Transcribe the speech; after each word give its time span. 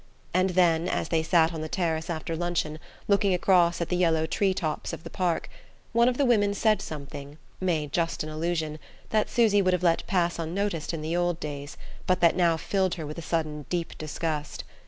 And 0.33 0.49
then, 0.57 0.87
as 0.89 1.09
they 1.09 1.21
sat 1.21 1.53
on 1.53 1.61
the 1.61 1.69
terrace 1.69 2.09
after 2.09 2.35
luncheon, 2.35 2.79
looking 3.07 3.35
across 3.35 3.81
at 3.81 3.89
the 3.89 3.95
yellow 3.95 4.25
tree 4.25 4.51
tops 4.51 4.93
of 4.93 5.03
the 5.03 5.11
park, 5.11 5.47
one 5.91 6.09
of 6.09 6.17
the 6.17 6.25
women 6.25 6.55
said 6.55 6.81
something 6.81 7.37
made 7.59 7.91
just 7.93 8.23
an 8.23 8.29
allusion 8.29 8.79
that 9.11 9.29
Susy 9.29 9.61
would 9.61 9.73
have 9.73 9.83
let 9.83 10.07
pass 10.07 10.39
unnoticed 10.39 10.91
in 10.91 11.03
the 11.03 11.15
old 11.15 11.39
days, 11.39 11.77
but 12.07 12.19
that 12.19 12.35
now 12.35 12.57
filled 12.57 12.95
her 12.95 13.05
with 13.05 13.19
a 13.19 13.21
sudden 13.21 13.67
deep 13.69 13.95
disgust.... 13.99 14.63